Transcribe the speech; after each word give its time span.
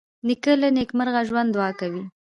نیکه 0.27 0.53
له 0.61 0.67
نیکمرغه 0.77 1.21
ژوند 1.29 1.49
دعا 1.55 1.69
کوي. 1.79 2.03